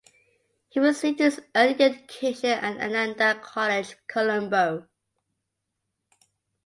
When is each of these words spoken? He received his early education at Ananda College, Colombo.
He 0.69 0.79
received 0.79 1.19
his 1.19 1.39
early 1.55 1.79
education 1.79 2.49
at 2.49 2.77
Ananda 2.81 3.35
College, 3.39 3.95
Colombo. 4.07 4.87